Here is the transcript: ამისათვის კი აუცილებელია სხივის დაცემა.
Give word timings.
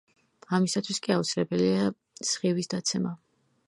ამისათვის 0.57 1.01
კი 1.07 1.15
აუცილებელია 1.17 1.93
სხივის 2.35 2.77
დაცემა. 2.77 3.19